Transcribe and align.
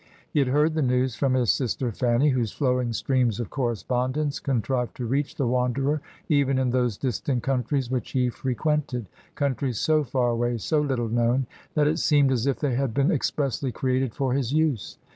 He 0.33 0.39
had 0.39 0.47
heard 0.47 0.73
the 0.73 0.81
news 0.81 1.15
from 1.15 1.35
his 1.35 1.51
sister 1.51 1.91
Fanny, 1.91 2.29
whose 2.29 2.51
flowing 2.51 2.91
streams 2.91 3.39
of 3.39 3.51
correspondence 3.51 4.39
contrived 4.39 4.97
to 4.97 5.05
reach 5.05 5.35
the 5.35 5.45
wanderer 5.45 6.01
even 6.27 6.57
in 6.57 6.71
those 6.71 6.97
distant 6.97 7.43
countries 7.43 7.91
which 7.91 8.09
he 8.13 8.29
frequented, 8.29 9.05
countries 9.35 9.77
so 9.77 10.03
far 10.03 10.29
away, 10.31 10.57
so 10.57 10.81
little 10.81 11.09
known, 11.09 11.45
that 11.75 11.85
it 11.85 11.99
seemed 11.99 12.31
as 12.31 12.47
if 12.47 12.57
they 12.57 12.73
had 12.73 12.95
been 12.95 13.11
expressly 13.11 13.71
created 13.71 14.15
for 14.15 14.33
his 14.33 14.51
use. 14.51 14.97